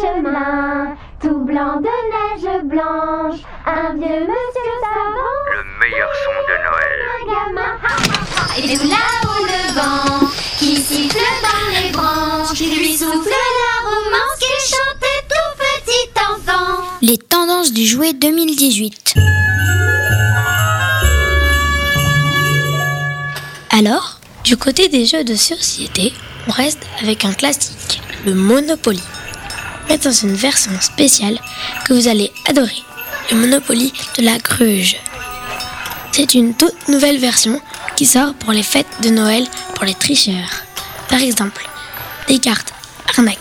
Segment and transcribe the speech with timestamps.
[0.00, 6.98] Chemin, tout blanc de neige blanche, un vieux monsieur savant, Le meilleur son de Noël.
[7.12, 7.72] un gamin,
[8.58, 10.26] et tout là-haut le vent,
[10.58, 16.82] qui siffle dans les branches, qui lui souffle la romance qu'il chantait tout petit enfant.
[17.00, 19.14] Les tendances du jouet 2018.
[23.70, 26.12] Alors, du côté des jeux de société,
[26.48, 29.02] on reste avec un classique, le Monopoly.
[29.88, 31.38] Mais dans une version spéciale
[31.84, 32.82] que vous allez adorer,
[33.30, 34.96] le Monopoly de la gruge.
[36.12, 37.60] C'est une toute nouvelle version
[37.96, 40.62] qui sort pour les fêtes de Noël pour les tricheurs.
[41.08, 41.68] Par exemple,
[42.28, 42.72] des cartes
[43.16, 43.38] arnaques.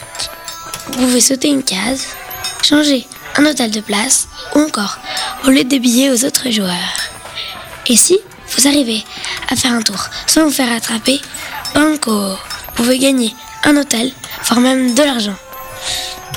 [0.87, 2.07] Vous pouvez sauter une case,
[2.63, 3.07] changer
[3.37, 4.99] un hôtel de place ou encore
[5.43, 7.09] voler des billets aux autres joueurs.
[7.87, 8.17] Et si
[8.49, 9.03] vous arrivez
[9.49, 11.19] à faire un tour sans vous faire attraper,
[11.73, 14.11] banco, vous pouvez gagner un hôtel,
[14.43, 15.35] voire même de l'argent.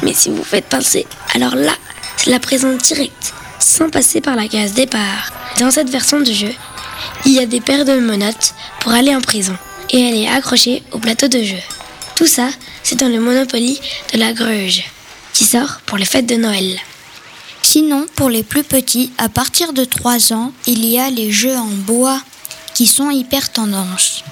[0.02, 1.72] Mais si vous faites pincer, alors là,
[2.16, 5.32] c'est la prison directe, sans passer par la case départ.
[5.58, 6.52] Dans cette version du jeu,
[7.24, 9.56] il y a des paires de menottes pour aller en prison,
[9.90, 11.58] et elle est accrochée au plateau de jeu.
[12.14, 12.48] Tout ça,
[12.82, 13.80] c'est dans le Monopoly
[14.12, 14.84] de la Gruge,
[15.32, 16.78] qui sort pour les fêtes de Noël.
[17.62, 21.56] Sinon, pour les plus petits, à partir de 3 ans, il y a les jeux
[21.56, 22.20] en bois
[22.74, 24.24] qui sont hyper tendance.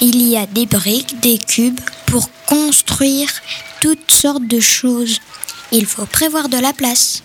[0.00, 3.30] Il y a des briques, des cubes pour construire
[3.80, 5.20] toutes sortes de choses.
[5.72, 7.22] Il faut prévoir de la place.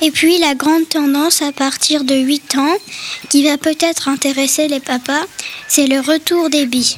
[0.00, 2.76] Et puis la grande tendance à partir de 8 ans,
[3.30, 5.24] qui va peut-être intéresser les papas,
[5.66, 6.96] c'est le retour des billes.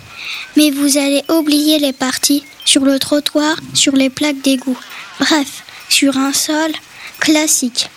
[0.56, 4.78] Mais vous allez oublier les parties sur le trottoir, sur les plaques d'égout.
[5.18, 6.72] Bref, sur un sol
[7.20, 7.88] classique.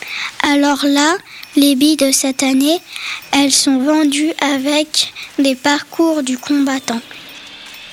[0.42, 1.16] Alors là,
[1.56, 2.80] les billes de cette année,
[3.32, 7.02] elles sont vendues avec des parcours du combattant.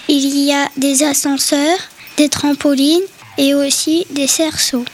[0.08, 1.78] Il y a des ascenseurs,
[2.20, 3.08] des trampolines
[3.38, 4.84] et aussi des cerceaux.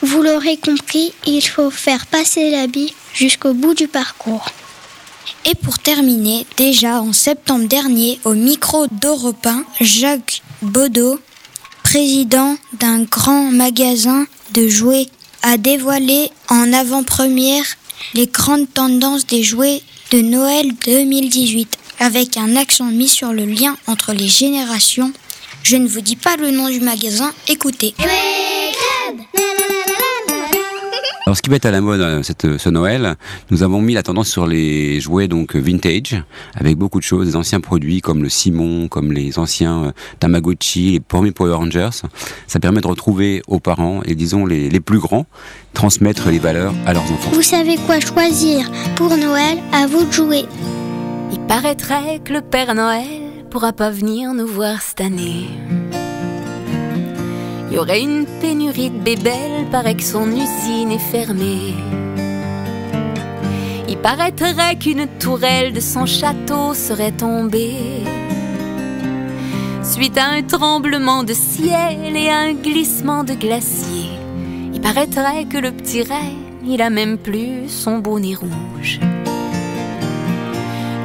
[0.00, 4.46] Vous l'aurez compris, il faut faire passer bille jusqu'au bout du parcours.
[5.44, 11.20] Et pour terminer, déjà en septembre dernier, au micro d'Europe 1, Jacques Baudot,
[11.82, 15.08] président d'un grand magasin de jouets,
[15.42, 17.66] a dévoilé en avant-première
[18.14, 19.82] les grandes tendances des jouets
[20.12, 25.12] de Noël 2018, avec un accent mis sur le lien entre les générations.
[25.68, 27.92] Je ne vous dis pas le nom du magasin, écoutez.
[31.26, 33.16] Alors, ce qui va être à la mode euh, cette, ce Noël,
[33.50, 36.22] nous avons mis la tendance sur les jouets donc vintage,
[36.54, 40.92] avec beaucoup de choses, des anciens produits comme le Simon, comme les anciens euh, Tamagotchi,
[40.92, 41.90] les premiers Power Rangers.
[42.46, 45.26] Ça permet de retrouver aux parents et disons les, les plus grands,
[45.74, 47.32] transmettre les valeurs à leurs enfants.
[47.32, 49.58] Vous savez quoi choisir pour Noël?
[49.72, 50.44] À vous de jouer.
[51.32, 53.25] Il paraîtrait que le Père Noël
[53.58, 55.48] pourra pas venir nous voir cette année.
[57.70, 61.74] Il y aurait une pénurie de bébelles, paraît que son usine est fermée.
[63.88, 68.04] Il paraîtrait qu'une tourelle de son château serait tombée.
[69.82, 74.10] Suite à un tremblement de ciel et à un glissement de glacier.
[74.74, 79.00] Il paraîtrait que le petit reine, il a même plus son bonnet rouge.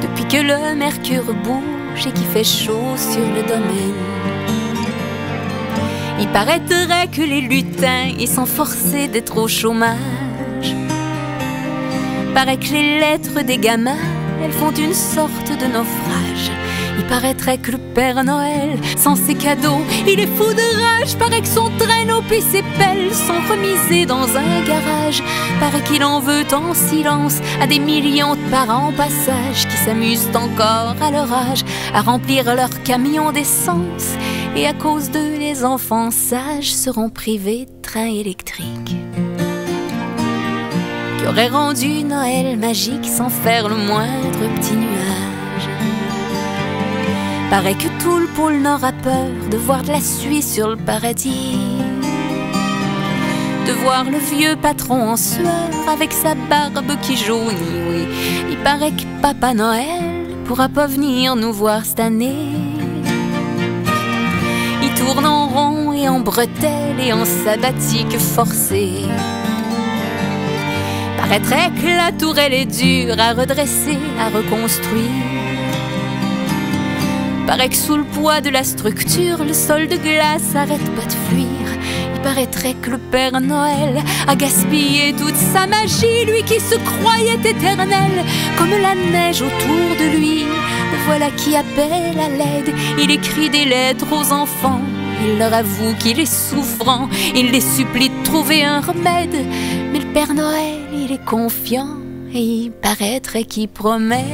[0.02, 3.94] Depuis que le mercure bouge et qu'il fait chaud sur le domaine.
[6.20, 9.96] Il paraîtrait que les lutins ils sont forcés d'être au chômage.
[12.34, 14.04] Paraît que les lettres des gamins,
[14.42, 16.61] elles font une sorte de naufrage.
[16.98, 21.16] Il paraîtrait que le Père Noël, sans ses cadeaux, il est fou de rage.
[21.16, 25.22] Paraît que son traîneau puis ses pelles sont remisés dans un garage.
[25.60, 30.28] Paraît qu'il en veut en silence à des millions de parents en passage qui s'amusent
[30.34, 34.16] encore à leur âge à remplir leur camion d'essence.
[34.56, 38.96] Et à cause d'eux, les enfants sages seront privés de train électrique.
[41.18, 45.91] Qui aurait rendu Noël magique sans faire le moindre petit nuage.
[47.52, 50.76] Paraît que tout le pôle Nord a peur de voir de la suie sur le
[50.76, 51.58] paradis.
[53.66, 57.82] de voir le vieux patron en sueur avec sa barbe qui jaunit.
[57.90, 58.06] Oui,
[58.50, 62.54] il paraît que Papa Noël pourra pas venir nous voir cette année.
[64.82, 69.04] Il tourne en rond et en bretelle et en sabbatique forcée.
[71.18, 75.31] Paraîtrait que la tourelle est dure à redresser, à reconstruire.
[77.54, 81.12] Paraît que sous le poids de la structure, le sol de glace arrête pas de
[81.28, 81.68] fuir.
[82.14, 87.34] Il paraîtrait que le Père Noël a gaspillé toute sa magie, lui qui se croyait
[87.34, 88.24] éternel,
[88.56, 90.44] comme la neige autour de lui.
[91.04, 94.80] Voilà qui appelle à l'aide, il écrit des lettres aux enfants.
[95.22, 99.44] Il leur avoue qu'il est souffrant, il les supplie de trouver un remède.
[99.92, 101.98] Mais le Père Noël, il est confiant
[102.32, 104.24] et il paraîtrait qu'il promet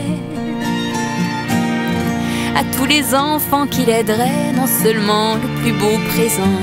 [2.59, 6.59] à tous les enfants qu'il aiderait non seulement le plus beau présent,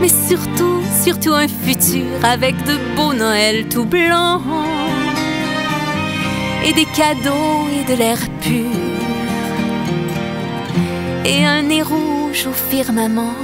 [0.00, 4.40] mais surtout, surtout un futur avec de beaux Noëls tout blancs
[6.64, 8.70] et des cadeaux et de l'air pur
[11.26, 13.34] et un nez rouge au firmament.